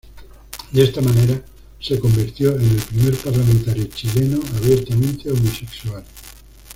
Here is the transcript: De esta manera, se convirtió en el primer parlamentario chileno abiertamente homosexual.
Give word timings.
De 0.71 0.81
esta 0.83 0.99
manera, 0.99 1.39
se 1.79 1.99
convirtió 1.99 2.55
en 2.55 2.63
el 2.71 2.77
primer 2.89 3.15
parlamentario 3.17 3.83
chileno 3.85 4.39
abiertamente 4.59 5.29
homosexual. 5.29 6.03